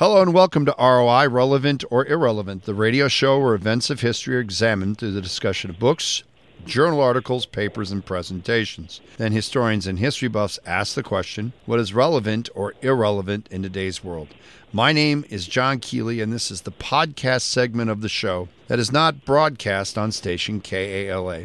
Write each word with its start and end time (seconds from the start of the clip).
Hello 0.00 0.22
and 0.22 0.32
welcome 0.32 0.64
to 0.64 0.74
ROI 0.78 1.28
Relevant 1.28 1.84
or 1.90 2.06
Irrelevant, 2.06 2.64
the 2.64 2.72
radio 2.72 3.06
show 3.06 3.38
where 3.38 3.54
events 3.54 3.90
of 3.90 4.00
history 4.00 4.34
are 4.34 4.40
examined 4.40 4.96
through 4.96 5.10
the 5.10 5.20
discussion 5.20 5.68
of 5.68 5.78
books, 5.78 6.22
journal 6.64 7.02
articles, 7.02 7.44
papers, 7.44 7.90
and 7.90 8.02
presentations. 8.02 9.02
Then 9.18 9.32
historians 9.32 9.86
and 9.86 9.98
history 9.98 10.28
buffs 10.28 10.58
ask 10.64 10.94
the 10.94 11.02
question 11.02 11.52
what 11.66 11.78
is 11.78 11.92
relevant 11.92 12.48
or 12.54 12.72
irrelevant 12.80 13.46
in 13.50 13.62
today's 13.62 14.02
world? 14.02 14.28
My 14.72 14.90
name 14.90 15.26
is 15.28 15.46
John 15.46 15.80
Keeley, 15.80 16.22
and 16.22 16.32
this 16.32 16.50
is 16.50 16.62
the 16.62 16.72
podcast 16.72 17.42
segment 17.42 17.90
of 17.90 18.00
the 18.00 18.08
show 18.08 18.48
that 18.68 18.78
is 18.78 18.90
not 18.90 19.26
broadcast 19.26 19.98
on 19.98 20.12
station 20.12 20.62
KALA. 20.62 21.44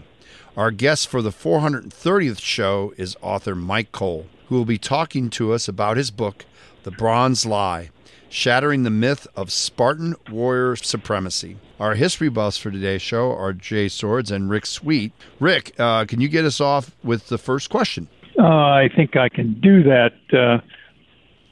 Our 0.55 0.71
guest 0.71 1.09
for 1.09 1.21
the 1.21 1.31
430th 1.31 2.39
show 2.39 2.93
is 2.95 3.17
author 3.21 3.53
Myke 3.53 3.91
Cole, 3.91 4.27
who 4.47 4.55
will 4.55 4.63
be 4.63 4.77
talking 4.77 5.29
to 5.31 5.51
us 5.51 5.67
about 5.67 5.97
his 5.97 6.09
book, 6.09 6.45
The 6.83 6.91
Bronze 6.91 7.45
Lie 7.45 7.89
shattering 8.35 8.83
the 8.83 8.89
myth 8.89 9.25
of 9.37 9.49
Spartan 9.49 10.13
warrior 10.29 10.75
supremacy. 10.75 11.55
Our 11.79 11.95
history 11.95 12.27
buffs 12.27 12.57
for 12.57 12.69
today's 12.69 13.01
show 13.01 13.31
are 13.31 13.53
Jay 13.53 13.87
Swords 13.87 14.29
and 14.29 14.49
Rick 14.49 14.65
Sweet. 14.65 15.13
Rick, 15.39 15.73
uh, 15.79 16.03
can 16.03 16.19
you 16.19 16.27
get 16.27 16.43
us 16.43 16.59
off 16.59 16.93
with 17.01 17.27
the 17.27 17.37
first 17.37 17.69
question? 17.69 18.09
Uh, 18.37 18.43
I 18.43 18.89
think 18.93 19.15
I 19.15 19.29
can 19.29 19.53
do 19.61 19.83
that. 19.83 20.13
Uh, 20.33 20.59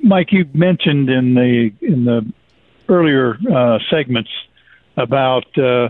Myke, 0.05 0.33
you 0.33 0.45
mentioned 0.53 1.09
in 1.09 1.35
the 1.35 1.71
in 1.81 2.03
the 2.03 2.29
earlier 2.89 3.37
uh, 3.49 3.79
segments 3.89 4.29
about 4.97 5.45
uh, 5.57 5.87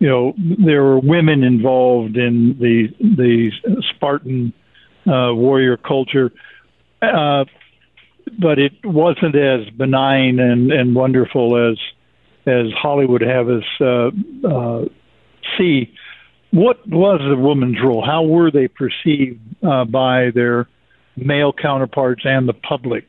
you 0.00 0.08
know 0.08 0.34
there 0.36 0.82
were 0.82 0.98
women 0.98 1.44
involved 1.44 2.18
in 2.18 2.58
the 2.58 2.88
the 3.00 3.50
Spartan 3.94 4.52
uh, 5.06 5.32
warrior 5.32 5.78
culture 5.78 6.30
but 8.38 8.58
it 8.58 8.72
wasn't 8.84 9.36
as 9.36 9.68
benign 9.70 10.38
and, 10.38 10.72
and 10.72 10.94
wonderful 10.94 11.70
as 11.70 11.78
as 12.46 12.66
Hollywood 12.80 13.22
have 13.22 13.48
us 13.48 13.64
uh, 13.80 14.10
uh, 14.48 14.84
see. 15.58 15.92
What 16.52 16.86
was 16.88 17.20
the 17.28 17.36
woman's 17.36 17.78
role? 17.82 18.04
How 18.04 18.22
were 18.22 18.52
they 18.52 18.68
perceived 18.68 19.40
uh, 19.64 19.84
by 19.84 20.30
their 20.32 20.68
male 21.16 21.52
counterparts 21.52 22.22
and 22.24 22.48
the 22.48 22.52
public? 22.52 23.08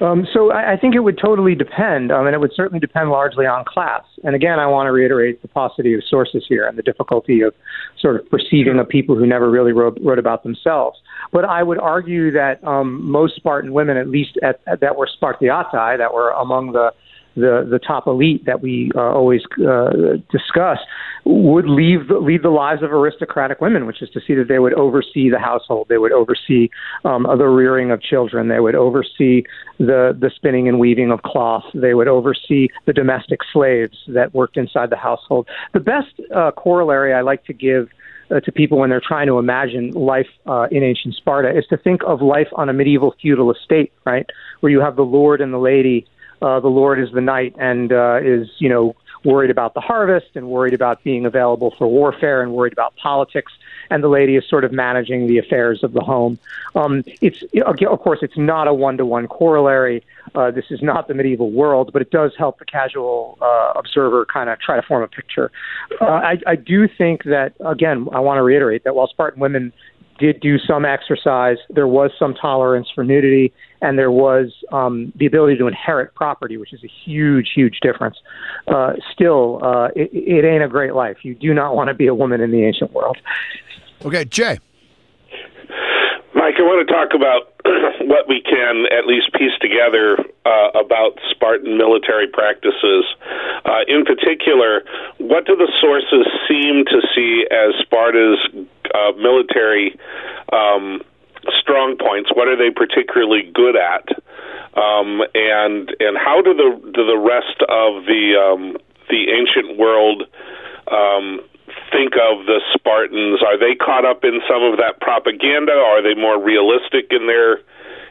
Um, 0.00 0.26
so 0.32 0.50
I, 0.50 0.72
I 0.72 0.76
think 0.76 0.94
it 0.94 1.00
would 1.00 1.18
totally 1.18 1.54
depend, 1.54 2.10
um, 2.10 2.26
and 2.26 2.34
it 2.34 2.38
would 2.38 2.52
certainly 2.54 2.80
depend 2.80 3.10
largely 3.10 3.44
on 3.44 3.64
class. 3.66 4.02
And 4.24 4.34
again, 4.34 4.58
I 4.58 4.66
want 4.66 4.86
to 4.86 4.92
reiterate 4.92 5.42
the 5.42 5.48
paucity 5.48 5.92
of 5.94 6.02
sources 6.08 6.44
here 6.48 6.66
and 6.66 6.78
the 6.78 6.82
difficulty 6.82 7.42
of 7.42 7.54
sort 7.98 8.16
of 8.16 8.28
perceiving 8.30 8.78
of 8.78 8.88
people 8.88 9.14
who 9.14 9.26
never 9.26 9.50
really 9.50 9.72
wrote, 9.72 9.98
wrote 10.02 10.18
about 10.18 10.42
themselves. 10.42 10.98
But 11.32 11.44
I 11.44 11.62
would 11.62 11.78
argue 11.78 12.30
that 12.32 12.64
um, 12.64 13.10
most 13.10 13.36
Spartan 13.36 13.72
women, 13.72 13.96
at 13.96 14.08
least 14.08 14.38
at, 14.42 14.60
at, 14.66 14.80
that 14.80 14.96
were 14.96 15.08
Spartiatai, 15.20 15.98
that 15.98 16.14
were 16.14 16.30
among 16.30 16.72
the 16.72 16.92
the 17.34 17.66
the 17.68 17.78
top 17.78 18.06
elite 18.06 18.44
that 18.46 18.60
we 18.60 18.90
uh, 18.94 19.00
always 19.00 19.42
uh, 19.66 19.90
discuss 20.30 20.78
would 21.24 21.68
leave 21.68 22.10
lead 22.10 22.42
the 22.42 22.50
lives 22.50 22.82
of 22.82 22.92
aristocratic 22.92 23.60
women, 23.60 23.86
which 23.86 24.02
is 24.02 24.10
to 24.10 24.20
see 24.26 24.34
that 24.34 24.48
they 24.48 24.58
would 24.58 24.74
oversee 24.74 25.30
the 25.30 25.38
household, 25.38 25.86
they 25.88 25.98
would 25.98 26.12
oversee 26.12 26.68
um, 27.04 27.26
the 27.38 27.46
rearing 27.46 27.90
of 27.90 28.00
children, 28.02 28.48
they 28.48 28.60
would 28.60 28.74
oversee 28.74 29.42
the 29.78 30.16
the 30.18 30.30
spinning 30.34 30.68
and 30.68 30.78
weaving 30.78 31.10
of 31.10 31.22
cloth, 31.22 31.64
they 31.74 31.94
would 31.94 32.08
oversee 32.08 32.68
the 32.86 32.92
domestic 32.92 33.40
slaves 33.52 33.96
that 34.08 34.34
worked 34.34 34.56
inside 34.56 34.90
the 34.90 34.96
household. 34.96 35.46
The 35.72 35.80
best 35.80 36.20
uh, 36.34 36.50
corollary 36.52 37.14
I 37.14 37.20
like 37.20 37.44
to 37.44 37.52
give 37.52 37.88
uh, 38.30 38.40
to 38.40 38.52
people 38.52 38.78
when 38.78 38.90
they're 38.90 39.02
trying 39.06 39.26
to 39.26 39.38
imagine 39.38 39.90
life 39.90 40.28
uh, 40.46 40.68
in 40.70 40.82
ancient 40.82 41.14
Sparta 41.14 41.56
is 41.56 41.66
to 41.70 41.76
think 41.76 42.02
of 42.06 42.22
life 42.22 42.48
on 42.54 42.68
a 42.68 42.72
medieval 42.72 43.14
feudal 43.20 43.52
estate, 43.52 43.92
right, 44.04 44.26
where 44.60 44.70
you 44.70 44.80
have 44.80 44.96
the 44.96 45.02
lord 45.02 45.40
and 45.40 45.52
the 45.52 45.58
lady 45.58 46.06
uh, 46.42 46.60
the 46.60 46.68
Lord 46.68 47.00
is 47.00 47.10
the 47.12 47.20
knight 47.20 47.54
and 47.58 47.92
uh, 47.92 48.18
is, 48.22 48.48
you 48.58 48.68
know, 48.68 48.94
worried 49.24 49.50
about 49.50 49.74
the 49.74 49.80
harvest 49.80 50.28
and 50.34 50.48
worried 50.48 50.72
about 50.72 51.02
being 51.04 51.26
available 51.26 51.74
for 51.76 51.86
warfare 51.86 52.42
and 52.42 52.52
worried 52.52 52.72
about 52.72 52.96
politics. 52.96 53.52
And 53.90 54.02
the 54.02 54.08
lady 54.08 54.36
is 54.36 54.48
sort 54.48 54.64
of 54.64 54.72
managing 54.72 55.26
the 55.26 55.38
affairs 55.38 55.82
of 55.82 55.92
the 55.92 56.00
home. 56.00 56.38
Um, 56.74 57.04
it's, 57.20 57.42
of 57.66 58.00
course, 58.00 58.20
it's 58.22 58.38
not 58.38 58.68
a 58.68 58.72
one 58.72 58.96
to 58.96 59.04
one 59.04 59.26
corollary. 59.26 60.04
Uh, 60.34 60.50
this 60.50 60.66
is 60.70 60.80
not 60.80 61.08
the 61.08 61.14
medieval 61.14 61.50
world, 61.50 61.90
but 61.92 62.00
it 62.00 62.10
does 62.10 62.32
help 62.38 62.58
the 62.60 62.64
casual 62.64 63.36
uh, 63.42 63.72
observer 63.74 64.24
kind 64.24 64.48
of 64.48 64.58
try 64.60 64.76
to 64.76 64.82
form 64.82 65.02
a 65.02 65.08
picture. 65.08 65.50
Uh, 66.00 66.04
I, 66.04 66.38
I 66.46 66.56
do 66.56 66.86
think 66.86 67.24
that, 67.24 67.52
again, 67.64 68.08
I 68.12 68.20
want 68.20 68.38
to 68.38 68.42
reiterate 68.42 68.84
that 68.84 68.94
while 68.94 69.08
Spartan 69.08 69.40
women 69.40 69.72
did 70.20 70.40
do 70.40 70.58
some 70.58 70.84
exercise. 70.84 71.56
There 71.70 71.88
was 71.88 72.12
some 72.18 72.34
tolerance 72.34 72.88
for 72.94 73.02
nudity, 73.02 73.52
and 73.80 73.98
there 73.98 74.10
was 74.10 74.52
um, 74.70 75.12
the 75.16 75.26
ability 75.26 75.56
to 75.58 75.66
inherit 75.66 76.14
property, 76.14 76.56
which 76.58 76.72
is 76.72 76.84
a 76.84 76.90
huge, 77.04 77.50
huge 77.54 77.80
difference. 77.80 78.16
Uh, 78.68 78.92
still, 79.12 79.58
uh, 79.64 79.88
it, 79.96 80.10
it 80.12 80.44
ain't 80.44 80.62
a 80.62 80.68
great 80.68 80.94
life. 80.94 81.16
You 81.22 81.34
do 81.34 81.54
not 81.54 81.74
want 81.74 81.88
to 81.88 81.94
be 81.94 82.06
a 82.06 82.14
woman 82.14 82.40
in 82.40 82.50
the 82.52 82.64
ancient 82.64 82.92
world. 82.92 83.16
Okay, 84.04 84.24
Jay. 84.26 84.58
I 86.60 86.68
want 86.68 86.84
to 86.84 86.92
talk 86.92 87.16
about 87.16 87.56
what 88.04 88.28
we 88.28 88.44
can 88.44 88.84
at 88.92 89.08
least 89.08 89.32
piece 89.32 89.56
together 89.64 90.20
uh, 90.44 90.76
about 90.76 91.16
Spartan 91.32 91.80
military 91.80 92.28
practices. 92.28 93.08
Uh, 93.64 93.88
in 93.88 94.04
particular, 94.04 94.84
what 95.16 95.48
do 95.48 95.56
the 95.56 95.72
sources 95.80 96.28
seem 96.44 96.84
to 96.84 97.00
see 97.16 97.48
as 97.48 97.72
Sparta's 97.80 98.36
uh, 98.92 99.16
military 99.16 99.96
um, 100.52 101.00
strong 101.56 101.96
points? 101.96 102.28
What 102.36 102.44
are 102.44 102.60
they 102.60 102.68
particularly 102.68 103.48
good 103.56 103.80
at? 103.80 104.04
Um, 104.76 105.24
and 105.32 105.88
and 105.96 106.20
how 106.20 106.44
do 106.44 106.52
the 106.52 106.76
do 106.92 107.08
the 107.08 107.16
rest 107.16 107.56
of 107.72 108.04
the 108.04 108.36
um, 108.36 108.76
the 109.08 109.32
ancient 109.32 109.80
world 109.80 110.28
um, 110.92 111.40
think 111.88 112.20
of 112.20 112.44
the 112.44 112.60
Spartans? 112.76 113.40
Are 113.40 113.56
they 113.56 113.74
caught 113.90 114.06
up 114.06 114.22
in 114.22 114.38
some 114.46 114.62
of 114.62 114.78
that 114.78 115.02
propaganda? 115.02 115.74
Are 115.74 115.98
they 115.98 116.14
more 116.14 116.38
realistic 116.38 117.10
in 117.10 117.26
their 117.26 117.58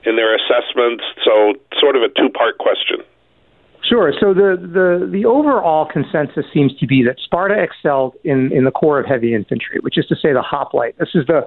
in 0.03 0.19
their 0.19 0.35
assessments? 0.35 1.03
So, 1.23 1.55
sort 1.79 1.95
of 1.95 2.03
a 2.03 2.09
two 2.09 2.27
part 2.27 2.57
question. 2.57 2.99
Sure. 3.89 4.13
So 4.19 4.35
the, 4.35 4.55
the, 4.61 5.09
the 5.11 5.25
overall 5.25 5.87
consensus 5.91 6.45
seems 6.53 6.75
to 6.79 6.85
be 6.85 7.01
that 7.03 7.15
Sparta 7.23 7.55
excelled 7.59 8.13
in, 8.23 8.51
in 8.53 8.63
the 8.63 8.71
core 8.71 8.99
of 8.99 9.07
heavy 9.07 9.33
infantry, 9.33 9.79
which 9.81 9.97
is 9.97 10.05
to 10.07 10.15
say 10.15 10.31
the 10.31 10.43
hoplite. 10.43 10.95
This 10.99 11.09
is 11.15 11.25
the, 11.25 11.41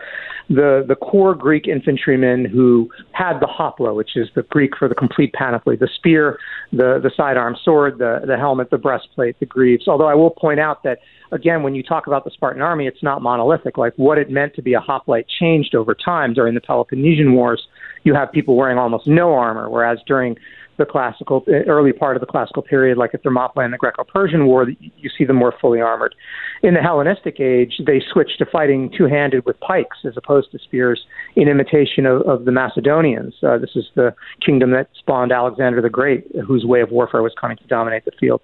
the, 0.48 0.84
the 0.88 0.96
core 0.96 1.36
Greek 1.36 1.68
infantrymen 1.68 2.44
who 2.44 2.90
had 3.12 3.38
the 3.38 3.46
hopla, 3.46 3.94
which 3.94 4.16
is 4.16 4.28
the 4.34 4.42
Greek 4.42 4.72
for 4.76 4.88
the 4.88 4.94
complete 4.96 5.32
panoply, 5.34 5.76
the 5.76 5.88
spear, 5.94 6.36
the, 6.72 6.98
the 7.00 7.12
sidearm 7.16 7.54
sword, 7.64 7.98
the, 7.98 8.22
the 8.26 8.36
helmet, 8.36 8.70
the 8.70 8.78
breastplate, 8.78 9.38
the 9.38 9.46
greaves. 9.46 9.86
Although 9.86 10.08
I 10.08 10.14
will 10.14 10.30
point 10.30 10.58
out 10.58 10.82
that, 10.82 10.98
again, 11.30 11.62
when 11.62 11.76
you 11.76 11.84
talk 11.84 12.08
about 12.08 12.24
the 12.24 12.32
Spartan 12.32 12.60
army, 12.60 12.88
it's 12.88 13.04
not 13.04 13.22
monolithic. 13.22 13.78
Like 13.78 13.92
what 13.94 14.18
it 14.18 14.30
meant 14.30 14.56
to 14.56 14.62
be 14.62 14.74
a 14.74 14.80
hoplite 14.80 15.26
changed 15.38 15.76
over 15.76 15.94
time 15.94 16.34
during 16.34 16.54
the 16.54 16.60
Peloponnesian 16.60 17.34
Wars. 17.34 17.62
You 18.02 18.14
have 18.14 18.32
people 18.32 18.56
wearing 18.56 18.78
almost 18.78 19.06
no 19.06 19.32
armor, 19.32 19.70
whereas 19.70 19.98
during 20.08 20.36
the 20.78 20.84
classical 20.84 21.44
early 21.66 21.92
part 21.92 22.16
of 22.16 22.20
the 22.20 22.26
classical 22.26 22.62
period, 22.62 22.96
like 22.96 23.14
at 23.14 23.22
Thermopylae 23.22 23.64
and 23.64 23.72
the 23.72 23.78
Greco-Persian 23.78 24.46
War, 24.46 24.68
you 24.68 25.10
see 25.16 25.24
them 25.24 25.36
more 25.36 25.54
fully 25.60 25.80
armored. 25.80 26.14
In 26.62 26.74
the 26.74 26.80
Hellenistic 26.80 27.40
age, 27.40 27.74
they 27.86 28.00
switched 28.12 28.38
to 28.38 28.46
fighting 28.46 28.90
two-handed 28.96 29.44
with 29.44 29.58
pikes 29.60 29.98
as 30.06 30.14
opposed 30.16 30.50
to 30.52 30.58
spears, 30.58 31.04
in 31.36 31.48
imitation 31.48 32.06
of, 32.06 32.22
of 32.22 32.44
the 32.44 32.52
Macedonians. 32.52 33.34
Uh, 33.42 33.58
this 33.58 33.70
is 33.74 33.84
the 33.94 34.14
kingdom 34.44 34.70
that 34.70 34.88
spawned 34.98 35.32
Alexander 35.32 35.82
the 35.82 35.90
Great, 35.90 36.26
whose 36.46 36.64
way 36.64 36.80
of 36.80 36.90
warfare 36.90 37.22
was 37.22 37.34
coming 37.40 37.56
to 37.56 37.66
dominate 37.66 38.04
the 38.04 38.12
field. 38.18 38.40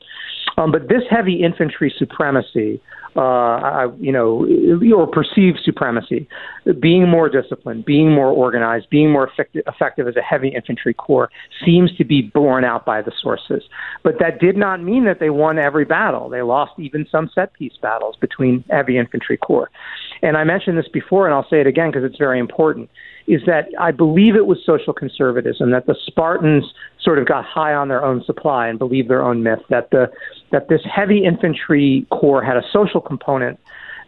Um, 0.57 0.73
but 0.73 0.89
this 0.89 1.03
heavy 1.09 1.43
infantry 1.43 1.93
supremacy 1.97 2.81
uh, 3.17 3.89
you 3.99 4.13
know, 4.13 4.47
or 4.95 5.07
perceived 5.07 5.59
supremacy, 5.65 6.29
being 6.81 7.09
more 7.09 7.29
disciplined, 7.29 7.85
being 7.85 8.13
more 8.13 8.29
organized, 8.29 8.89
being 8.91 9.11
more 9.11 9.29
effective, 9.29 9.63
effective 9.67 10.07
as 10.09 10.17
a 10.17 10.23
heavy 10.23 10.49
infantry 10.49 10.95
corps 10.95 11.31
seems 11.65 11.95
to 11.97 12.05
be 12.05 12.23
borne 12.23 12.65
out 12.65 12.85
by 12.85 13.03
the 13.03 13.13
sources. 13.21 13.63
But 14.03 14.15
that 14.21 14.41
did 14.41 14.57
not 14.57 14.83
mean 14.83 15.05
that 15.05 15.21
they 15.21 15.31
won 15.31 15.59
every 15.59 15.85
battle. 15.85 16.29
They 16.29 16.43
lost 16.43 16.73
even 16.79 17.07
some 17.11 17.31
set 17.35 17.53
piece 17.55 17.77
battles 17.81 18.17
between 18.17 18.65
heavy 18.71 18.99
infantry 18.99 19.37
corps. 19.37 19.71
And 20.23 20.37
I 20.37 20.45
mentioned 20.45 20.79
this 20.79 20.89
before, 20.89 21.27
and 21.27 21.35
I'll 21.35 21.49
say 21.49 21.61
it 21.61 21.67
again 21.67 21.91
because 21.91 22.05
it's 22.05 22.19
very 22.19 22.39
important 22.39 22.91
is 23.29 23.43
that 23.47 23.69
I 23.79 23.91
believe 23.91 24.35
it 24.37 24.47
was 24.47 24.59
social 24.65 24.95
conservatism 24.95 25.71
that 25.71 25.87
the 25.87 25.95
Spartans 26.07 26.65
sort 26.99 27.19
of 27.19 27.29
got 27.29 27.45
high 27.45 27.75
on 27.75 27.89
their 27.89 28.03
own 28.03 28.25
supply 28.25 28.69
and 28.69 28.79
believed 28.79 29.09
their 29.11 29.23
own 29.23 29.43
myth 29.43 29.61
that 29.69 29.91
the 29.91 30.11
that 30.51 30.69
this 30.69 30.81
heavy 30.85 31.25
infantry 31.25 32.07
corps 32.11 32.43
had 32.43 32.57
a 32.57 32.63
social 32.73 33.03
component 33.03 33.61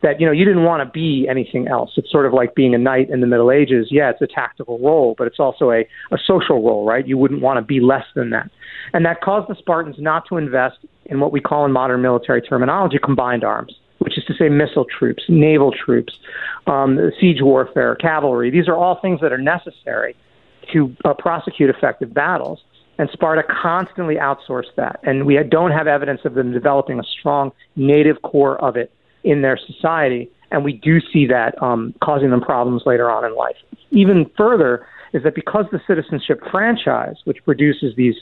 that 0.03 0.19
you 0.19 0.27
know 0.27 0.33
you 0.33 0.47
didn't 0.47 0.65
want 0.65 0.81
to 0.83 0.91
be 0.91 1.27
anything 1.29 1.69
else. 1.69 1.93
It's 1.97 2.11
sort 2.11 2.25
of 2.25 2.33
like 2.33 2.55
being 2.55 2.75
a 2.75 2.79
knight 2.79 3.11
in 3.11 3.21
the 3.21 3.27
Middle 3.27 3.51
Ages. 3.51 3.89
Yeah, 3.91 4.09
it's 4.09 4.23
a 4.23 4.27
tactical 4.27 4.79
role, 4.79 5.15
but 5.19 5.27
it's 5.27 5.39
also 5.39 5.71
a, 5.71 5.81
a 6.11 6.19
social 6.27 6.65
role, 6.65 6.87
right? 6.87 7.07
You 7.07 7.19
wouldn't 7.19 7.43
want 7.43 7.59
to 7.59 7.63
be 7.63 7.81
less 7.81 8.07
than 8.15 8.31
that, 8.31 8.51
and 8.95 9.05
that 9.05 9.21
caused 9.21 9.51
the 9.51 9.55
Spartans 9.57 9.97
not 9.99 10.27
to 10.31 10.39
invest 10.39 10.79
in 11.05 11.21
what 11.21 11.31
we 11.31 11.41
call 11.41 11.67
in 11.67 11.73
modern 11.73 12.01
military 12.01 12.41
terminology 12.41 12.99
combined 13.03 13.45
arms 13.45 13.75
which 14.11 14.19
is 14.19 14.25
to 14.25 14.35
say 14.35 14.49
missile 14.49 14.85
troops, 14.99 15.23
naval 15.29 15.71
troops, 15.73 16.13
um, 16.67 16.99
siege 17.21 17.39
warfare, 17.41 17.95
cavalry. 17.95 18.51
These 18.51 18.67
are 18.67 18.75
all 18.75 18.99
things 19.01 19.21
that 19.21 19.33
are 19.33 19.39
necessary 19.39 20.17
to 20.73 20.93
uh, 21.05 21.15
prosecute 21.17 21.71
effective 21.71 22.13
battles. 22.13 22.59
And 22.99 23.09
Sparta 23.13 23.45
constantly 23.63 24.17
outsourced 24.17 24.75
that. 24.77 24.99
And 25.05 25.27
we 25.27 25.39
don't 25.49 25.71
have 25.71 25.87
evidence 25.87 26.23
of 26.25 26.35
them 26.35 26.53
developing 26.53 26.99
a 26.99 27.05
strong 27.21 27.53
native 27.77 28.21
core 28.23 28.61
of 28.61 28.77
it 28.77 28.93
in 29.23 29.43
their 29.43 29.57
society. 29.57 30.29
And 30.51 30.65
we 30.65 30.73
do 30.73 30.99
see 31.13 31.29
that 31.29 31.55
um, 31.63 31.95
causing 32.03 32.31
them 32.31 32.41
problems 32.41 32.83
later 32.85 33.09
on 33.09 33.25
in 33.25 33.37
life. 33.37 33.57
Even 33.93 34.29
further, 34.37 34.85
is 35.13 35.23
that 35.23 35.37
because 35.37 35.67
the 35.71 35.81
citizenship 35.87 36.41
franchise, 36.51 37.17
which 37.25 37.39
produces 37.45 37.95
these, 37.97 38.17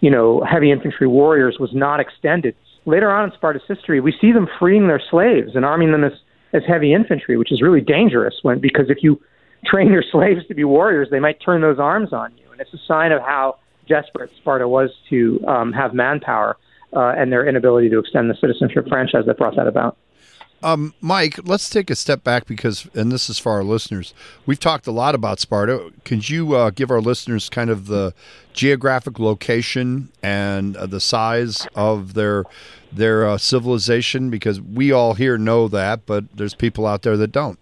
you 0.00 0.10
know, 0.10 0.44
heavy 0.48 0.70
infantry 0.70 1.06
warriors, 1.06 1.56
was 1.58 1.70
not 1.72 1.98
extended, 1.98 2.54
later 2.86 3.10
on 3.10 3.24
in 3.24 3.32
Sparta's 3.34 3.62
history, 3.68 4.00
we 4.00 4.14
see 4.20 4.32
them 4.32 4.48
freeing 4.58 4.88
their 4.88 5.02
slaves 5.10 5.52
and 5.54 5.64
arming 5.64 5.92
them 5.92 6.04
as, 6.04 6.12
as 6.52 6.62
heavy 6.66 6.92
infantry, 6.92 7.36
which 7.36 7.52
is 7.52 7.62
really 7.62 7.80
dangerous 7.80 8.34
when 8.42 8.60
because 8.60 8.86
if 8.88 8.98
you 9.02 9.20
train 9.64 9.92
your 9.92 10.04
slaves 10.10 10.46
to 10.48 10.54
be 10.54 10.64
warriors, 10.64 11.08
they 11.10 11.20
might 11.20 11.38
turn 11.44 11.60
those 11.60 11.78
arms 11.78 12.12
on 12.12 12.34
you, 12.38 12.50
and 12.50 12.60
it's 12.60 12.72
a 12.72 12.78
sign 12.88 13.12
of 13.12 13.20
how 13.20 13.58
desperate 13.88 14.30
Sparta 14.38 14.66
was 14.66 14.90
to 15.10 15.44
um, 15.46 15.72
have 15.72 15.92
manpower 15.92 16.56
uh, 16.94 17.12
and 17.16 17.30
their 17.30 17.46
inability 17.46 17.90
to 17.90 17.98
extend 17.98 18.30
the 18.30 18.34
citizenship 18.40 18.88
franchise 18.88 19.24
that 19.26 19.36
brought 19.36 19.56
that 19.56 19.66
about. 19.66 19.96
Um, 20.62 20.92
Myke, 21.02 21.40
let's 21.48 21.70
take 21.70 21.90
a 21.90 21.96
step 21.96 22.22
back 22.22 22.46
because, 22.46 22.86
and 22.94 23.10
this 23.10 23.30
is 23.30 23.38
for 23.38 23.52
our 23.52 23.64
listeners, 23.64 24.12
we've 24.44 24.60
talked 24.60 24.86
a 24.86 24.92
lot 24.92 25.14
about 25.14 25.40
Sparta. 25.40 25.90
Could 26.04 26.28
you 26.28 26.54
uh, 26.54 26.70
give 26.70 26.90
our 26.90 27.00
listeners 27.00 27.48
kind 27.48 27.70
of 27.70 27.86
the 27.86 28.12
geographic 28.52 29.18
location 29.18 30.10
and 30.22 30.76
uh, 30.76 30.86
the 30.86 31.00
size 31.00 31.66
of 31.74 32.14
their 32.14 32.44
their 32.92 33.26
uh, 33.26 33.38
civilization? 33.38 34.28
Because 34.28 34.60
we 34.60 34.92
all 34.92 35.14
here 35.14 35.38
know 35.38 35.66
that, 35.68 36.04
but 36.04 36.24
there's 36.34 36.54
people 36.54 36.86
out 36.86 37.02
there 37.02 37.16
that 37.16 37.32
don't. 37.32 37.58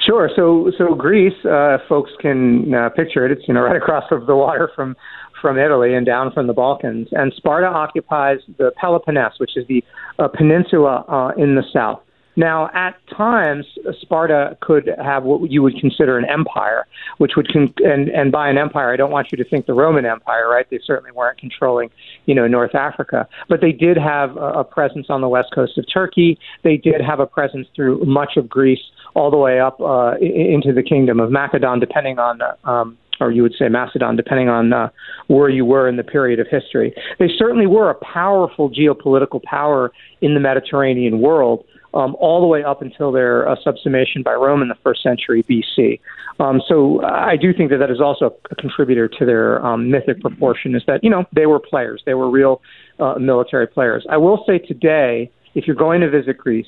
Sure. 0.00 0.30
So, 0.34 0.70
so 0.76 0.94
Greece, 0.94 1.44
uh, 1.44 1.78
folks 1.88 2.10
can 2.20 2.72
uh, 2.74 2.88
picture 2.90 3.26
it. 3.26 3.32
It's 3.32 3.46
you 3.46 3.52
know 3.52 3.60
right 3.60 3.76
across 3.76 4.04
the 4.08 4.34
water 4.34 4.70
from 4.74 4.96
from 5.42 5.58
Italy 5.58 5.94
and 5.94 6.06
down 6.06 6.32
from 6.32 6.46
the 6.46 6.54
Balkans, 6.54 7.08
and 7.12 7.34
Sparta 7.36 7.66
occupies 7.66 8.38
the 8.56 8.72
Peloponnese, 8.80 9.38
which 9.38 9.58
is 9.58 9.66
the 9.66 9.84
uh, 10.18 10.28
peninsula 10.28 11.34
in 11.36 11.54
the 11.54 11.62
south. 11.70 12.00
Now, 12.36 12.70
at 12.74 12.94
times, 13.16 13.66
Sparta 14.00 14.56
could 14.60 14.90
have 15.02 15.24
what 15.24 15.50
you 15.50 15.62
would 15.62 15.76
consider 15.80 16.18
an 16.18 16.24
empire, 16.28 16.86
which 17.18 17.32
would, 17.36 17.52
con- 17.52 17.74
and, 17.78 18.08
and 18.08 18.32
by 18.32 18.48
an 18.48 18.58
empire, 18.58 18.92
I 18.92 18.96
don't 18.96 19.10
want 19.10 19.28
you 19.30 19.38
to 19.42 19.48
think 19.48 19.66
the 19.66 19.74
Roman 19.74 20.04
Empire, 20.04 20.48
right? 20.48 20.66
They 20.70 20.80
certainly 20.84 21.12
weren't 21.12 21.38
controlling, 21.38 21.90
you 22.26 22.34
know, 22.34 22.46
North 22.46 22.74
Africa, 22.74 23.28
but 23.48 23.60
they 23.60 23.72
did 23.72 23.96
have 23.96 24.36
a, 24.36 24.60
a 24.60 24.64
presence 24.64 25.06
on 25.08 25.20
the 25.20 25.28
west 25.28 25.48
coast 25.54 25.78
of 25.78 25.84
Turkey. 25.92 26.38
They 26.62 26.76
did 26.76 27.00
have 27.00 27.20
a 27.20 27.26
presence 27.26 27.68
through 27.74 28.04
much 28.04 28.36
of 28.36 28.48
Greece, 28.48 28.82
all 29.14 29.30
the 29.30 29.36
way 29.36 29.60
up 29.60 29.80
uh, 29.80 30.14
into 30.20 30.72
the 30.72 30.82
kingdom 30.82 31.20
of 31.20 31.30
Macedon, 31.30 31.78
depending 31.78 32.18
on 32.18 32.40
uh, 32.42 32.68
um, 32.68 32.98
or 33.20 33.30
you 33.30 33.42
would 33.42 33.54
say 33.58 33.68
Macedon, 33.68 34.16
depending 34.16 34.48
on 34.48 34.72
uh, 34.72 34.88
where 35.28 35.48
you 35.48 35.64
were 35.64 35.88
in 35.88 35.96
the 35.96 36.02
period 36.02 36.40
of 36.40 36.48
history. 36.50 36.92
They 37.18 37.28
certainly 37.38 37.66
were 37.66 37.90
a 37.90 37.94
powerful 37.94 38.70
geopolitical 38.70 39.42
power 39.42 39.92
in 40.20 40.34
the 40.34 40.40
Mediterranean 40.40 41.20
world, 41.20 41.64
um, 41.94 42.16
all 42.18 42.40
the 42.40 42.46
way 42.46 42.62
up 42.62 42.82
until 42.82 43.12
their 43.12 43.48
uh, 43.48 43.56
subsumation 43.64 44.22
by 44.22 44.34
Rome 44.34 44.62
in 44.62 44.68
the 44.68 44.74
first 44.76 45.02
century 45.02 45.42
BC. 45.44 46.00
Um, 46.40 46.60
so 46.66 47.02
I 47.04 47.36
do 47.36 47.52
think 47.52 47.70
that 47.70 47.78
that 47.78 47.90
is 47.90 48.00
also 48.00 48.34
a 48.50 48.54
contributor 48.56 49.08
to 49.08 49.24
their 49.24 49.64
um, 49.64 49.90
mythic 49.90 50.20
proportion. 50.20 50.74
Is 50.74 50.82
that 50.86 51.04
you 51.04 51.10
know 51.10 51.24
they 51.32 51.46
were 51.46 51.60
players, 51.60 52.02
they 52.04 52.14
were 52.14 52.28
real 52.28 52.60
uh, 52.98 53.14
military 53.18 53.66
players. 53.66 54.04
I 54.10 54.16
will 54.16 54.44
say 54.46 54.58
today, 54.58 55.30
if 55.54 55.66
you're 55.66 55.76
going 55.76 56.00
to 56.00 56.10
visit 56.10 56.36
Greece, 56.38 56.66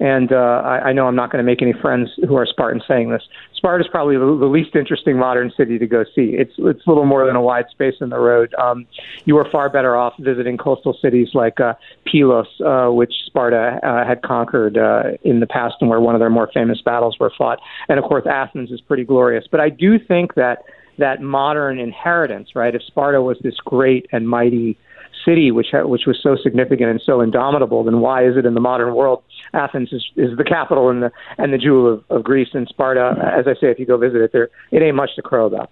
and 0.00 0.32
uh, 0.32 0.62
I, 0.64 0.88
I 0.88 0.92
know 0.92 1.06
I'm 1.06 1.14
not 1.14 1.30
going 1.30 1.44
to 1.44 1.48
make 1.48 1.62
any 1.62 1.72
friends 1.72 2.10
who 2.26 2.36
are 2.36 2.46
Spartans 2.46 2.82
saying 2.86 3.10
this. 3.10 3.22
Sparta 3.54 3.84
is 3.84 3.90
probably 3.90 4.16
the, 4.16 4.24
the 4.24 4.46
least 4.46 4.74
interesting 4.74 5.16
modern 5.16 5.52
city 5.56 5.78
to 5.78 5.86
go 5.86 6.04
see. 6.14 6.34
It's 6.36 6.52
it's 6.58 6.86
little 6.86 7.06
more 7.06 7.26
than 7.26 7.36
a 7.36 7.40
wide 7.40 7.66
space 7.70 7.94
in 8.00 8.10
the 8.10 8.18
road. 8.18 8.54
Um, 8.54 8.86
you 9.24 9.38
are 9.38 9.48
far 9.50 9.70
better 9.70 9.96
off 9.96 10.14
visiting 10.18 10.58
coastal 10.58 10.96
cities 11.00 11.28
like 11.34 11.60
uh, 11.60 11.74
Pylos, 12.10 12.46
uh, 12.64 12.88
which 12.88 13.12
Sparta 13.26 13.78
uh, 13.82 14.06
had 14.06 14.22
conquered 14.22 14.76
uh, 14.76 15.16
in 15.22 15.40
the 15.40 15.46
past, 15.46 15.76
and 15.80 15.88
where 15.88 16.00
one 16.00 16.14
of 16.14 16.20
their 16.20 16.30
more 16.30 16.50
famous 16.52 16.80
battles 16.84 17.16
were 17.18 17.32
fought. 17.38 17.58
And 17.88 17.98
of 17.98 18.04
course, 18.04 18.26
Athens 18.26 18.70
is 18.70 18.80
pretty 18.80 19.04
glorious. 19.04 19.44
But 19.50 19.60
I 19.60 19.70
do 19.70 19.98
think 19.98 20.34
that 20.34 20.64
that 20.98 21.20
modern 21.20 21.78
inheritance, 21.78 22.50
right? 22.54 22.74
If 22.74 22.82
Sparta 22.82 23.20
was 23.22 23.36
this 23.42 23.56
great 23.64 24.06
and 24.12 24.28
mighty 24.28 24.78
city, 25.24 25.50
which 25.50 25.68
ha- 25.72 25.84
which 25.84 26.06
was 26.06 26.18
so 26.22 26.36
significant 26.36 26.90
and 26.90 27.00
so 27.00 27.20
indomitable, 27.20 27.84
then 27.84 28.00
why 28.00 28.24
is 28.26 28.36
it 28.36 28.46
in 28.46 28.54
the 28.54 28.60
modern 28.60 28.94
world 28.94 29.22
Athens 29.52 29.92
is, 29.92 30.04
is 30.16 30.36
the 30.36 30.44
capital 30.44 30.90
and 30.90 31.02
the 31.02 31.12
and 31.38 31.52
the 31.52 31.58
jewel 31.58 31.92
of, 31.92 32.04
of 32.10 32.24
Greece 32.24 32.50
and 32.54 32.68
Sparta? 32.68 33.14
As 33.36 33.46
I 33.46 33.54
say, 33.54 33.70
if 33.70 33.78
you 33.78 33.86
go 33.86 33.96
visit 33.96 34.20
it, 34.20 34.32
there 34.32 34.50
it 34.70 34.82
ain't 34.82 34.96
much 34.96 35.10
to 35.16 35.22
crow 35.22 35.46
about. 35.46 35.70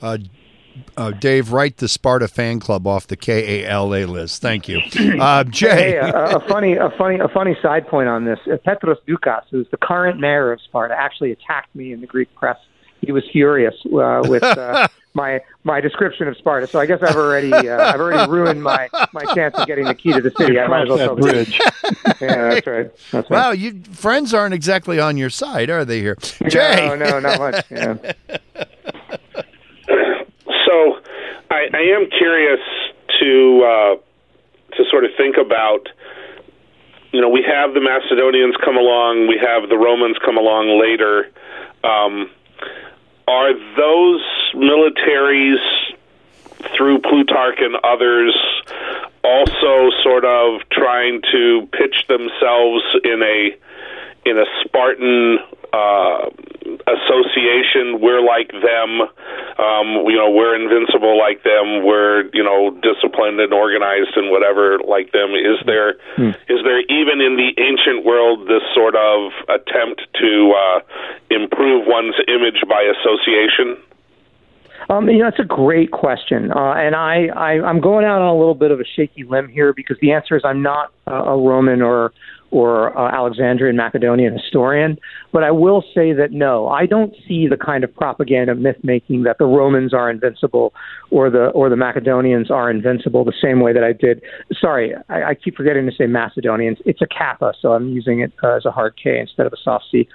Uh, 0.00 0.18
uh, 0.96 1.10
Dave, 1.10 1.52
write 1.52 1.78
the 1.78 1.88
Sparta 1.88 2.28
fan 2.28 2.60
club 2.60 2.86
off 2.86 3.06
the 3.06 3.16
K 3.16 3.62
A 3.62 3.68
L 3.68 3.94
A 3.94 4.04
list. 4.04 4.42
Thank 4.42 4.68
you, 4.68 4.80
uh, 5.20 5.44
Jay. 5.44 5.92
Hey, 5.92 5.96
a, 5.96 6.36
a, 6.36 6.48
funny, 6.48 6.76
a 6.76 6.90
funny, 6.98 7.18
a 7.18 7.28
funny 7.28 7.56
side 7.62 7.86
point 7.86 8.08
on 8.08 8.24
this: 8.24 8.38
uh, 8.50 8.56
Petros 8.58 8.98
Doukas, 9.08 9.42
who's 9.50 9.66
the 9.70 9.76
current 9.76 10.20
mayor 10.20 10.52
of 10.52 10.60
Sparta, 10.60 10.94
actually 10.94 11.32
attacked 11.32 11.74
me 11.74 11.92
in 11.92 12.00
the 12.00 12.06
Greek 12.06 12.34
press. 12.34 12.58
He 13.00 13.12
was 13.12 13.24
furious 13.30 13.74
uh, 13.86 14.22
with 14.24 14.42
uh, 14.42 14.88
my 15.16 15.40
my 15.64 15.80
description 15.80 16.28
of 16.28 16.36
Sparta. 16.36 16.66
So 16.66 16.78
I 16.78 16.86
guess 16.86 17.02
I've 17.02 17.16
already 17.16 17.52
uh, 17.52 17.92
I've 17.92 18.00
already 18.00 18.30
ruined 18.30 18.62
my 18.62 18.88
my 19.12 19.24
chance 19.34 19.56
of 19.58 19.66
getting 19.66 19.84
the 19.84 19.94
key 19.94 20.12
to 20.12 20.20
the 20.20 20.30
city. 20.38 20.60
I 20.60 20.68
might 20.68 20.82
as 20.82 20.88
well 20.88 21.14
that 21.14 21.20
bridge. 21.20 21.58
yeah, 22.20 22.50
that's 22.50 22.66
right. 22.66 22.90
That's 23.10 23.30
wow, 23.30 23.48
right. 23.48 23.58
you 23.58 23.82
friends 23.92 24.32
aren't 24.32 24.54
exactly 24.54 25.00
on 25.00 25.16
your 25.16 25.30
side, 25.30 25.70
are 25.70 25.84
they? 25.84 26.00
Here, 26.00 26.16
Jay. 26.48 26.86
No, 26.88 26.94
no, 26.94 27.18
not 27.18 27.38
much. 27.38 27.64
Yeah. 27.70 27.96
So, 30.68 30.98
I, 31.50 31.68
I 31.72 31.82
am 31.94 32.08
curious 32.10 32.60
to 33.20 33.62
uh, 33.64 34.76
to 34.76 34.84
sort 34.90 35.04
of 35.04 35.10
think 35.16 35.36
about. 35.36 35.88
You 37.12 37.22
know, 37.22 37.30
we 37.30 37.42
have 37.42 37.72
the 37.72 37.80
Macedonians 37.80 38.56
come 38.62 38.76
along, 38.76 39.26
we 39.26 39.38
have 39.38 39.70
the 39.70 39.78
Romans 39.78 40.16
come 40.22 40.36
along 40.36 40.78
later. 40.78 41.30
Um, 41.82 42.30
are 43.28 43.52
those 43.76 44.22
militaries 44.54 45.62
through 46.76 47.00
Plutarch 47.00 47.58
and 47.58 47.76
others 47.84 48.34
also 49.24 49.90
sort 50.02 50.24
of 50.24 50.60
trying 50.70 51.20
to 51.32 51.68
pitch 51.72 52.06
themselves 52.08 52.82
in 53.04 53.22
a 53.22 53.56
in 54.24 54.38
a 54.38 54.44
Spartan 54.64 55.38
uh, 55.72 56.30
association. 56.86 58.00
We're 58.00 58.22
like 58.22 58.50
them. 58.52 59.02
Um, 59.58 60.06
you 60.06 60.16
know, 60.16 60.30
we're 60.30 60.54
invincible 60.54 61.18
like 61.18 61.42
them. 61.42 61.84
We're 61.84 62.30
you 62.32 62.42
know 62.42 62.70
disciplined 62.82 63.40
and 63.40 63.52
organized 63.52 64.16
and 64.16 64.30
whatever 64.30 64.78
like 64.86 65.12
them. 65.12 65.34
Is 65.34 65.58
there 65.66 65.96
Hmm. 66.16 66.30
is 66.48 66.62
there 66.64 66.80
even 66.80 67.20
in 67.20 67.36
the 67.36 67.52
ancient 67.58 68.04
world 68.04 68.48
this 68.48 68.62
sort 68.74 68.96
of 68.96 69.32
attempt 69.48 70.06
to 70.20 70.54
uh, 70.54 70.80
improve 71.30 71.86
one's 71.86 72.14
image 72.28 72.62
by 72.68 72.82
association? 72.82 73.76
Um, 74.88 75.08
you 75.08 75.18
know, 75.18 75.28
it's 75.28 75.40
a 75.40 75.44
great 75.44 75.90
question, 75.90 76.52
uh, 76.52 76.74
and 76.74 76.94
I, 76.94 77.26
I 77.34 77.60
I'm 77.60 77.80
going 77.80 78.04
out 78.04 78.22
on 78.22 78.28
a 78.28 78.38
little 78.38 78.54
bit 78.54 78.70
of 78.70 78.78
a 78.78 78.84
shaky 78.84 79.24
limb 79.24 79.48
here 79.48 79.72
because 79.72 79.96
the 80.00 80.12
answer 80.12 80.36
is 80.36 80.42
I'm 80.44 80.62
not 80.62 80.92
uh, 81.08 81.14
a 81.14 81.36
Roman 81.36 81.82
or 81.82 82.12
or 82.50 82.96
uh, 82.96 83.12
Alexandrian 83.12 83.76
Macedonian 83.76 84.32
historian, 84.32 84.98
but 85.32 85.42
I 85.42 85.50
will 85.50 85.82
say 85.94 86.12
that 86.12 86.32
no, 86.32 86.68
I 86.68 86.86
don't 86.86 87.14
see 87.26 87.46
the 87.48 87.56
kind 87.56 87.84
of 87.84 87.94
propaganda 87.94 88.54
myth 88.54 88.76
making 88.82 89.24
that 89.24 89.38
the 89.38 89.44
Romans 89.44 89.92
are 89.92 90.10
invincible 90.10 90.72
or 91.10 91.30
the 91.30 91.46
or 91.48 91.68
the 91.68 91.76
Macedonians 91.76 92.50
are 92.50 92.70
invincible 92.70 93.24
the 93.24 93.32
same 93.42 93.60
way 93.60 93.72
that 93.72 93.84
I 93.84 93.92
did. 93.92 94.22
Sorry, 94.60 94.94
I, 95.08 95.30
I 95.30 95.34
keep 95.34 95.56
forgetting 95.56 95.86
to 95.86 95.92
say 95.92 96.06
Macedonians. 96.06 96.78
It's 96.84 97.02
a 97.02 97.06
kappa, 97.06 97.52
so 97.60 97.72
I'm 97.72 97.88
using 97.88 98.20
it 98.20 98.32
uh, 98.42 98.56
as 98.56 98.64
a 98.64 98.70
hard 98.70 98.94
K 99.02 99.18
instead 99.18 99.46
of 99.46 99.52
a 99.52 99.58
soft 99.62 99.86
C. 99.90 100.08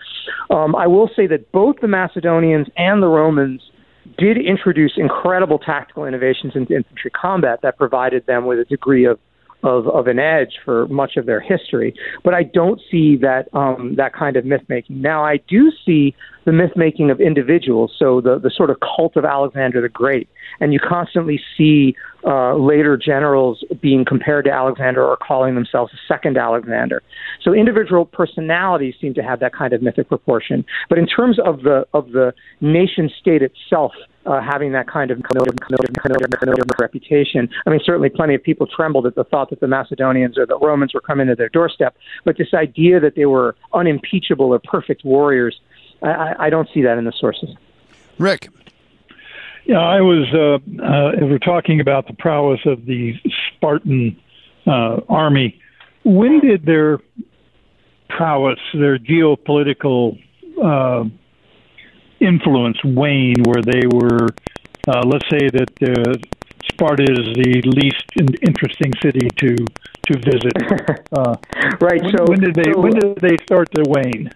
Um, 0.50 0.76
I 0.76 0.88
will 0.88 1.10
say 1.16 1.28
that 1.28 1.52
both 1.52 1.78
the 1.82 1.88
Macedonians 1.88 2.68
and 2.78 3.04
the 3.04 3.08
Romans 3.08 3.62
did 4.18 4.38
introduce 4.38 4.94
incredible 4.98 5.60
tactical 5.60 6.06
innovations 6.06 6.54
into 6.56 6.76
infantry 6.76 7.12
combat 7.12 7.60
that 7.64 7.78
provided 7.78 8.26
them 8.26 8.46
with 8.46 8.60
a 8.60 8.66
degree 8.66 9.06
of 9.06 9.20
of, 9.64 9.88
of 9.88 10.08
an 10.08 10.20
edge 10.20 10.54
for 10.64 10.88
much 10.88 11.18
of 11.18 11.26
their 11.26 11.40
history. 11.40 11.94
But 12.24 12.34
I 12.34 12.44
don't 12.44 12.82
see 12.90 13.18
that 13.18 13.54
um, 13.54 13.96
that 13.98 14.14
kind 14.14 14.36
of 14.36 14.46
myth 14.46 14.64
making. 14.68 15.02
Now 15.02 15.24
I 15.24 15.38
do 15.48 15.72
see 15.86 16.16
the 16.46 16.52
myth 16.52 16.72
making 16.76 17.12
of 17.12 17.22
individuals, 17.22 17.94
so 17.98 18.22
the 18.22 18.40
the 18.40 18.50
sort 18.50 18.70
of 18.70 18.78
cult 18.80 19.16
of 19.16 19.26
Alexander 19.26 19.82
the 19.82 19.90
Great, 19.90 20.28
and 20.60 20.74
you 20.74 20.80
constantly 20.80 21.40
see 21.58 21.96
uh, 22.26 22.56
later 22.56 22.98
generals 22.98 23.64
being 23.82 24.06
compared 24.06 24.46
to 24.46 24.52
Alexander 24.52 25.04
or 25.04 25.18
calling 25.18 25.56
themselves 25.56 25.92
a 25.94 25.98
second 26.08 26.38
Alexander. 26.38 27.02
So 27.42 27.54
individual 27.54 28.06
personalities 28.06 28.96
seem 29.00 29.14
to 29.16 29.24
have 29.24 29.40
that 29.40 29.54
kind 29.54 29.74
of 29.74 29.82
mythic 29.82 30.08
proportion. 30.08 30.66
But 30.90 30.98
in 30.98 31.08
terms 31.08 31.38
of 31.44 31.62
the 31.62 31.86
of 31.94 32.12
the 32.12 32.34
nation 32.60 33.10
state 33.20 33.42
itself, 33.42 33.94
uh, 34.26 34.42
having 34.42 34.72
that 34.74 34.88
kind 34.88 35.12
of 35.12 35.22
reputation. 36.80 37.50
I 37.66 37.70
mean, 37.70 37.80
certainly 37.84 38.10
plenty 38.10 38.36
of 38.36 38.44
people 38.44 38.68
trembled 38.68 39.06
at 39.06 39.16
the 39.16 39.24
thought 39.24 39.50
that 39.50 39.60
the 39.60 39.68
Macedonians 39.68 40.38
or 40.38 40.46
the 40.46 40.58
Romans 40.58 40.94
were 40.94 41.02
coming 41.02 41.28
to 41.28 41.36
their 41.36 41.50
doorstep. 41.50 41.96
But 42.24 42.38
this 42.38 42.54
idea 42.54 43.00
that 43.00 43.16
they 43.16 43.26
were 43.26 43.56
unimpeachable 43.74 44.54
or 44.54 44.60
perfect 44.60 45.04
warriors, 45.04 45.60
I, 46.02 46.36
I 46.40 46.50
don't 46.50 46.68
see 46.74 46.82
that 46.84 46.98
in 46.98 47.06
the 47.06 47.14
sources. 47.20 47.50
Rick. 48.18 48.50
Yeah, 49.66 49.80
I 49.80 50.02
was. 50.02 50.28
Uh, 50.34 50.84
uh, 50.84 51.12
we're 51.22 51.38
talking 51.38 51.80
about 51.80 52.08
the 52.08 52.14
prowess 52.14 52.60
of 52.66 52.86
the 52.86 53.16
Spartan 53.56 54.20
uh, 54.66 55.02
army. 55.08 55.60
When 56.04 56.40
did 56.40 56.66
their 56.66 57.00
prowess, 58.10 58.60
their 58.74 58.98
geopolitical 58.98 60.20
uh, 60.62 61.06
influence 62.22 62.78
wane, 62.84 63.44
where 63.44 63.62
they 63.62 63.86
were, 63.88 64.30
uh, 64.88 65.04
let's 65.06 65.28
say 65.30 65.50
that 65.50 65.72
uh, 65.82 66.14
Sparta 66.72 67.04
is 67.04 67.36
the 67.36 67.62
least 67.66 68.06
in- 68.16 68.36
interesting 68.48 68.94
city 69.02 69.28
to 69.38 69.56
to 70.08 70.18
visit. 70.20 70.54
Uh, 71.12 71.36
right. 71.82 72.02
When, 72.02 72.18
so 72.18 72.26
when 72.26 72.40
did 72.40 72.56
they 72.56 72.72
so, 72.72 72.80
when 72.80 72.94
did 72.94 73.18
they 73.18 73.36
start 73.44 73.70
to 73.76 73.84
wane? 73.86 74.32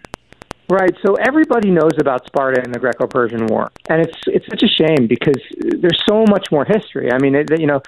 Right. 0.69 0.93
So 1.05 1.15
everybody 1.15 1.71
knows 1.71 1.93
about 1.97 2.25
Sparta 2.25 2.61
and 2.61 2.73
the 2.73 2.79
Greco-Persian 2.79 3.45
War, 3.45 3.71
and 3.87 4.01
it's 4.01 4.17
it's 4.27 4.45
such 4.47 4.61
a 4.61 4.67
shame 4.67 5.07
because 5.07 5.41
there's 5.57 6.03
so 6.05 6.25
much 6.29 6.51
more 6.51 6.65
history. 6.65 7.13
I 7.13 7.17
mean, 7.17 7.33
it, 7.33 7.59
you 7.59 7.67
know, 7.67 7.81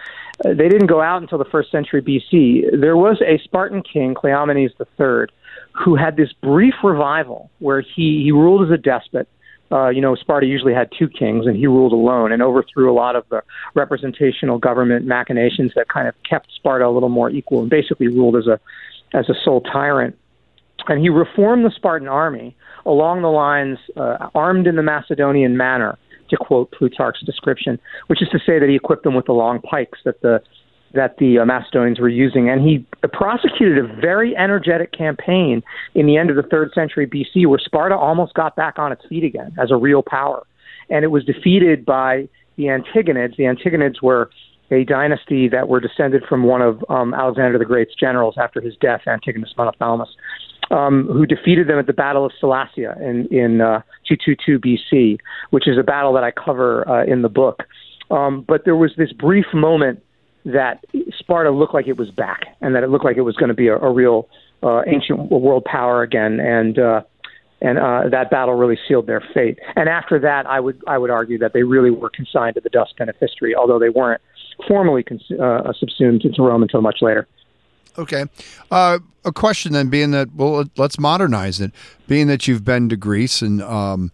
they 0.43 0.69
didn't 0.69 0.87
go 0.87 1.01
out 1.01 1.21
until 1.21 1.37
the 1.37 1.45
first 1.45 1.69
century 1.69 2.01
BC. 2.01 2.79
There 2.79 2.95
was 2.95 3.21
a 3.21 3.39
Spartan 3.39 3.83
king, 3.83 4.13
Cleomenes 4.13 4.71
III, 4.79 5.27
who 5.83 5.95
had 5.95 6.15
this 6.15 6.31
brief 6.41 6.75
revival 6.83 7.49
where 7.59 7.81
he 7.81 8.23
he 8.23 8.31
ruled 8.31 8.63
as 8.65 8.71
a 8.71 8.77
despot 8.77 9.27
uh, 9.71 9.89
you 9.89 10.01
know, 10.01 10.15
Sparta 10.15 10.45
usually 10.45 10.73
had 10.73 10.89
two 10.97 11.07
kings, 11.07 11.45
and 11.45 11.55
he 11.55 11.67
ruled 11.67 11.93
alone 11.93 12.31
and 12.31 12.41
overthrew 12.41 12.91
a 12.91 12.95
lot 12.95 13.15
of 13.15 13.25
the 13.29 13.41
representational 13.75 14.59
government 14.59 15.05
machinations 15.05 15.73
that 15.75 15.89
kind 15.89 16.07
of 16.07 16.15
kept 16.27 16.51
Sparta 16.55 16.85
a 16.85 16.91
little 16.91 17.09
more 17.09 17.29
equal, 17.29 17.61
and 17.61 17.69
basically 17.69 18.07
ruled 18.07 18.35
as 18.35 18.47
a 18.47 18.59
as 19.13 19.29
a 19.29 19.33
sole 19.43 19.61
tyrant. 19.61 20.17
And 20.87 21.01
he 21.01 21.09
reformed 21.09 21.65
the 21.65 21.71
Spartan 21.75 22.07
army 22.07 22.55
along 22.85 23.21
the 23.21 23.29
lines, 23.29 23.77
uh, 23.97 24.29
armed 24.33 24.67
in 24.67 24.75
the 24.75 24.83
Macedonian 24.83 25.57
manner, 25.57 25.97
to 26.29 26.37
quote 26.37 26.71
Plutarch's 26.71 27.25
description, 27.25 27.79
which 28.07 28.21
is 28.21 28.29
to 28.29 28.39
say 28.39 28.59
that 28.59 28.69
he 28.69 28.75
equipped 28.75 29.03
them 29.03 29.15
with 29.15 29.25
the 29.25 29.33
long 29.33 29.61
pikes 29.61 29.99
that 30.05 30.21
the 30.21 30.41
that 30.93 31.17
the 31.17 31.39
uh, 31.39 31.45
Macedonians 31.45 31.99
were 31.99 32.09
using. 32.09 32.49
And 32.49 32.67
he 32.67 32.85
prosecuted 33.13 33.77
a 33.77 33.87
very 34.01 34.35
energetic 34.35 34.91
campaign 34.91 35.61
in 35.95 36.07
the 36.07 36.17
end 36.17 36.29
of 36.29 36.35
the 36.35 36.43
third 36.43 36.71
century 36.73 37.07
BC 37.07 37.47
where 37.47 37.59
Sparta 37.59 37.95
almost 37.95 38.33
got 38.33 38.55
back 38.55 38.79
on 38.79 38.91
its 38.91 39.05
feet 39.07 39.23
again 39.23 39.53
as 39.59 39.71
a 39.71 39.75
real 39.75 40.01
power. 40.01 40.45
And 40.89 41.03
it 41.03 41.09
was 41.09 41.25
defeated 41.25 41.85
by 41.85 42.29
the 42.55 42.65
Antigonids. 42.65 43.35
The 43.37 43.43
Antigonids 43.43 44.01
were 44.01 44.29
a 44.71 44.83
dynasty 44.83 45.47
that 45.49 45.67
were 45.67 45.79
descended 45.79 46.23
from 46.27 46.43
one 46.43 46.61
of 46.61 46.83
um, 46.89 47.13
Alexander 47.13 47.57
the 47.57 47.65
Great's 47.65 47.95
generals 47.95 48.35
after 48.37 48.59
his 48.59 48.75
death, 48.77 49.01
Antigonus 49.07 49.53
Monophthalmus, 49.57 50.07
um, 50.71 51.07
who 51.11 51.25
defeated 51.25 51.67
them 51.67 51.79
at 51.79 51.87
the 51.87 51.93
Battle 51.93 52.25
of 52.25 52.31
Sellasia 52.41 52.99
in, 52.99 53.27
in 53.27 53.61
uh, 53.61 53.81
222 54.07 54.59
BC, 54.59 55.17
which 55.51 55.67
is 55.67 55.77
a 55.77 55.83
battle 55.83 56.13
that 56.13 56.23
I 56.23 56.31
cover 56.31 56.87
uh, 56.89 57.05
in 57.05 57.21
the 57.21 57.29
book. 57.29 57.63
Um, 58.11 58.43
but 58.47 58.65
there 58.65 58.75
was 58.75 58.91
this 58.97 59.11
brief 59.11 59.45
moment 59.53 60.01
that 60.47 60.83
Sparta 61.19 61.51
looked 61.51 61.73
like 61.73 61.87
it 61.87 61.97
was 61.97 62.09
back 62.09 62.45
and 62.61 62.75
that 62.75 62.83
it 62.83 62.89
looked 62.89 63.05
like 63.05 63.17
it 63.17 63.21
was 63.21 63.35
going 63.35 63.49
to 63.49 63.55
be 63.55 63.67
a, 63.67 63.77
a 63.77 63.91
real 63.91 64.29
uh, 64.63 64.81
ancient 64.87 65.31
world 65.31 65.65
power 65.65 66.01
again. 66.01 66.39
And 66.39 66.79
uh, 66.79 67.01
and 67.61 67.79
uh, 67.79 68.03
that 68.11 68.29
battle 68.29 68.53
really 68.53 68.77
sealed 68.87 69.07
their 69.07 69.23
fate. 69.33 69.59
And 69.75 69.89
after 69.89 70.19
that, 70.19 70.45
I 70.45 70.59
would 70.59 70.81
I 70.87 70.97
would 70.97 71.09
argue 71.09 71.37
that 71.39 71.53
they 71.53 71.63
really 71.63 71.91
were 71.91 72.09
consigned 72.09 72.55
to 72.55 72.61
the 72.61 72.69
dustbin 72.69 73.09
of 73.09 73.15
history, 73.19 73.55
although 73.55 73.79
they 73.79 73.89
weren't 73.89 74.21
formally 74.67 75.03
cons- 75.03 75.31
uh, 75.31 75.73
subsumed 75.79 76.23
into 76.23 76.41
Rome 76.41 76.61
until 76.61 76.81
much 76.81 77.01
later. 77.01 77.27
Okay. 77.97 78.25
Uh, 78.69 78.99
a 79.25 79.31
question 79.31 79.73
then, 79.73 79.89
being 79.89 80.11
that 80.11 80.33
well, 80.35 80.65
let's 80.77 80.99
modernize 80.99 81.59
it. 81.59 81.71
Being 82.07 82.27
that 82.27 82.47
you've 82.47 82.63
been 82.63 82.89
to 82.89 82.95
Greece, 82.95 83.41
and 83.41 83.61
um, 83.63 84.11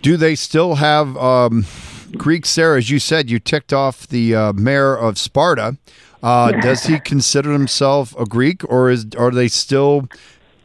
do 0.00 0.16
they 0.16 0.36
still 0.36 0.76
have 0.76 1.16
um, 1.16 1.66
Greek 2.16 2.46
Sarah? 2.46 2.78
As 2.78 2.90
you 2.90 2.98
said, 2.98 3.30
you 3.30 3.38
ticked 3.38 3.72
off 3.72 4.06
the 4.06 4.34
uh, 4.34 4.52
mayor 4.52 4.96
of 4.96 5.18
Sparta. 5.18 5.76
Uh, 6.22 6.52
does 6.52 6.84
he 6.84 6.98
consider 7.00 7.52
himself 7.52 8.18
a 8.18 8.24
Greek, 8.24 8.62
or 8.70 8.90
is 8.90 9.06
are 9.18 9.30
they 9.30 9.48
still 9.48 10.08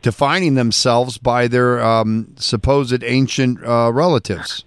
defining 0.01 0.55
themselves 0.55 1.17
by 1.17 1.47
their 1.47 1.83
um, 1.83 2.33
supposed 2.37 3.03
ancient 3.03 3.61
uh, 3.65 3.91
relatives? 3.91 4.63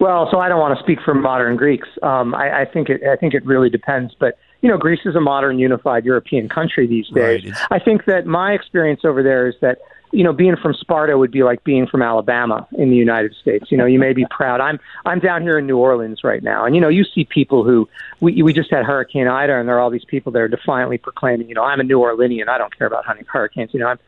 Well, 0.00 0.28
so 0.30 0.38
I 0.38 0.48
don't 0.48 0.60
want 0.60 0.76
to 0.76 0.82
speak 0.82 0.98
for 1.04 1.14
modern 1.14 1.56
Greeks. 1.56 1.88
Um, 2.02 2.34
I, 2.34 2.62
I 2.62 2.64
think 2.64 2.88
it, 2.88 3.02
I 3.04 3.16
think 3.16 3.34
it 3.34 3.44
really 3.44 3.70
depends, 3.70 4.14
but 4.18 4.38
you 4.60 4.70
know, 4.70 4.78
Greece 4.78 5.00
is 5.04 5.14
a 5.14 5.20
modern, 5.20 5.58
unified 5.58 6.06
European 6.06 6.48
country 6.48 6.86
these 6.86 7.08
days. 7.10 7.44
Right. 7.44 7.54
I 7.70 7.78
think 7.78 8.06
that 8.06 8.24
my 8.24 8.52
experience 8.52 9.02
over 9.04 9.22
there 9.22 9.46
is 9.46 9.54
that 9.60 9.78
you 10.14 10.22
know, 10.22 10.32
being 10.32 10.54
from 10.56 10.74
Sparta 10.74 11.18
would 11.18 11.32
be 11.32 11.42
like 11.42 11.64
being 11.64 11.86
from 11.86 12.00
Alabama 12.00 12.66
in 12.78 12.88
the 12.90 12.96
United 12.96 13.34
States. 13.40 13.66
You 13.70 13.76
know, 13.76 13.84
you 13.84 13.98
may 13.98 14.12
be 14.12 14.24
proud. 14.30 14.60
I'm 14.60 14.78
I'm 15.04 15.18
down 15.18 15.42
here 15.42 15.58
in 15.58 15.66
New 15.66 15.78
Orleans 15.78 16.20
right 16.22 16.42
now, 16.42 16.64
and 16.64 16.74
you 16.74 16.80
know, 16.80 16.88
you 16.88 17.04
see 17.04 17.24
people 17.24 17.64
who 17.64 17.88
we 18.20 18.42
we 18.42 18.52
just 18.52 18.70
had 18.70 18.84
Hurricane 18.84 19.26
Ida, 19.26 19.58
and 19.58 19.68
there 19.68 19.76
are 19.76 19.80
all 19.80 19.90
these 19.90 20.04
people 20.06 20.30
that 20.32 20.40
are 20.40 20.48
defiantly 20.48 20.98
proclaiming, 20.98 21.48
you 21.48 21.54
know, 21.54 21.64
I'm 21.64 21.80
a 21.80 21.84
New 21.84 21.98
Orleanian. 21.98 22.48
I 22.48 22.58
don't 22.58 22.76
care 22.76 22.86
about 22.86 23.04
hunting 23.04 23.26
hurricanes. 23.28 23.70
You 23.74 23.80
know, 23.80 23.88
I'm 23.88 23.98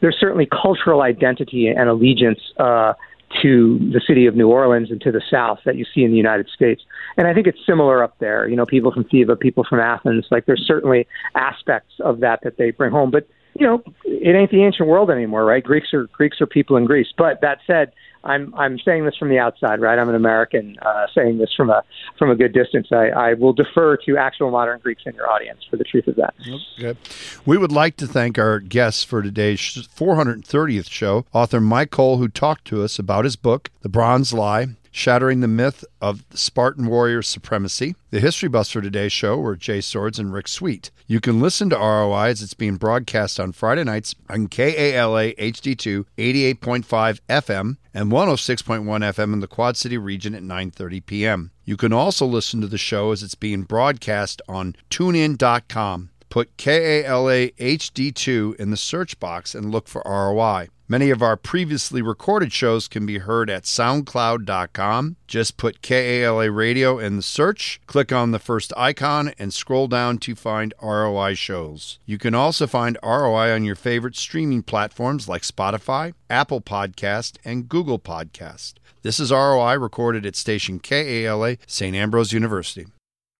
there's 0.00 0.16
certainly 0.18 0.46
cultural 0.46 1.00
identity 1.00 1.68
and 1.68 1.88
allegiance 1.88 2.40
uh, 2.58 2.94
to 3.40 3.78
the 3.92 4.00
city 4.06 4.26
of 4.26 4.34
New 4.34 4.48
Orleans 4.48 4.90
and 4.90 5.00
to 5.02 5.12
the 5.12 5.22
South 5.30 5.60
that 5.64 5.76
you 5.76 5.86
see 5.94 6.02
in 6.02 6.10
the 6.10 6.16
United 6.16 6.48
States. 6.54 6.82
And 7.16 7.28
I 7.28 7.32
think 7.32 7.46
it's 7.46 7.58
similar 7.64 8.02
up 8.02 8.18
there. 8.18 8.48
You 8.48 8.56
know, 8.56 8.66
people 8.66 8.92
from 8.92 9.04
Theba, 9.04 9.38
people 9.38 9.64
from 9.68 9.78
Athens, 9.78 10.26
like 10.30 10.46
there's 10.46 10.64
certainly 10.66 11.06
aspects 11.36 11.94
of 12.00 12.18
that 12.20 12.40
that 12.42 12.58
they 12.58 12.72
bring 12.72 12.90
home. 12.90 13.12
But 13.12 13.28
you 13.54 13.66
know, 13.66 13.82
it 14.04 14.34
ain't 14.34 14.50
the 14.50 14.62
ancient 14.62 14.88
world 14.88 15.10
anymore, 15.10 15.44
right? 15.44 15.62
Greeks 15.62 15.92
are 15.92 16.06
Greeks 16.08 16.40
are 16.40 16.46
people 16.46 16.76
in 16.76 16.84
Greece. 16.84 17.08
But 17.16 17.40
that 17.42 17.58
said, 17.66 17.92
I'm 18.24 18.54
I'm 18.54 18.78
saying 18.78 19.04
this 19.04 19.16
from 19.16 19.28
the 19.28 19.38
outside, 19.38 19.80
right? 19.80 19.98
I'm 19.98 20.08
an 20.08 20.14
American 20.14 20.76
uh, 20.80 21.06
saying 21.14 21.38
this 21.38 21.52
from 21.56 21.70
a 21.70 21.82
from 22.18 22.30
a 22.30 22.36
good 22.36 22.52
distance. 22.52 22.88
I, 22.92 23.08
I 23.08 23.34
will 23.34 23.52
defer 23.52 23.96
to 24.06 24.16
actual 24.16 24.50
modern 24.50 24.78
Greeks 24.80 25.02
in 25.06 25.14
your 25.14 25.28
audience 25.30 25.60
for 25.68 25.76
the 25.76 25.84
truth 25.84 26.06
of 26.06 26.16
that. 26.16 26.34
Okay. 26.78 26.98
We 27.44 27.58
would 27.58 27.72
like 27.72 27.96
to 27.96 28.06
thank 28.06 28.38
our 28.38 28.60
guests 28.60 29.02
for 29.04 29.22
today's 29.22 29.58
430th 29.60 30.90
show, 30.90 31.26
author 31.32 31.60
Myke 31.60 31.90
Cole, 31.90 32.18
who 32.18 32.28
talked 32.28 32.64
to 32.66 32.82
us 32.82 32.98
about 32.98 33.24
his 33.24 33.36
book, 33.36 33.70
The 33.82 33.88
Bronze 33.88 34.32
Lie 34.32 34.76
shattering 34.92 35.40
the 35.40 35.48
myth 35.48 35.84
of 36.00 36.24
Spartan 36.34 36.86
warrior 36.86 37.22
supremacy. 37.22 37.96
The 38.10 38.20
history 38.20 38.48
buffs 38.48 38.70
for 38.70 38.80
today's 38.80 39.12
show 39.12 39.38
were 39.38 39.56
Jay 39.56 39.80
Swords 39.80 40.18
and 40.18 40.32
Rick 40.32 40.46
Sweet. 40.46 40.90
You 41.06 41.18
can 41.18 41.40
listen 41.40 41.70
to 41.70 41.76
ROI 41.76 42.28
as 42.28 42.42
it's 42.42 42.54
being 42.54 42.76
broadcast 42.76 43.40
on 43.40 43.52
Friday 43.52 43.84
nights 43.84 44.14
on 44.28 44.46
KALA 44.46 45.32
HD2 45.32 46.04
88.5 46.16 47.20
FM 47.28 47.76
and 47.94 48.12
106.1 48.12 48.84
FM 48.84 49.32
in 49.32 49.40
the 49.40 49.46
Quad 49.48 49.76
City 49.76 49.98
region 49.98 50.34
at 50.34 50.42
9:30 50.42 51.04
p.m. 51.06 51.50
You 51.64 51.76
can 51.76 51.92
also 51.92 52.26
listen 52.26 52.60
to 52.60 52.66
the 52.66 52.78
show 52.78 53.12
as 53.12 53.22
it's 53.22 53.34
being 53.34 53.62
broadcast 53.62 54.42
on 54.48 54.76
tunein.com. 54.90 56.10
Put 56.28 56.56
KALA 56.56 57.50
HD2 57.50 58.56
in 58.56 58.70
the 58.70 58.76
search 58.76 59.20
box 59.20 59.54
and 59.54 59.70
look 59.70 59.86
for 59.86 60.02
ROI. 60.06 60.68
Many 60.92 61.08
of 61.08 61.22
our 61.22 61.38
previously 61.38 62.02
recorded 62.02 62.52
shows 62.52 62.86
can 62.86 63.06
be 63.06 63.16
heard 63.16 63.48
at 63.48 63.62
SoundCloud.com. 63.62 65.16
Just 65.26 65.56
put 65.56 65.80
KALA 65.80 66.50
Radio 66.50 66.98
in 66.98 67.16
the 67.16 67.22
search, 67.22 67.80
click 67.86 68.12
on 68.12 68.30
the 68.30 68.38
first 68.38 68.74
icon, 68.76 69.32
and 69.38 69.54
scroll 69.54 69.88
down 69.88 70.18
to 70.18 70.34
find 70.34 70.74
ROI 70.82 71.32
shows. 71.32 71.98
You 72.04 72.18
can 72.18 72.34
also 72.34 72.66
find 72.66 72.98
ROI 73.02 73.54
on 73.54 73.64
your 73.64 73.74
favorite 73.74 74.16
streaming 74.16 74.62
platforms 74.62 75.30
like 75.30 75.40
Spotify, 75.40 76.12
Apple 76.28 76.60
Podcast, 76.60 77.38
and 77.42 77.70
Google 77.70 77.98
Podcast. 77.98 78.74
This 79.00 79.18
is 79.18 79.32
ROI 79.32 79.78
recorded 79.78 80.26
at 80.26 80.36
station 80.36 80.78
KALA, 80.78 81.56
St. 81.66 81.96
Ambrose 81.96 82.34
University. 82.34 82.84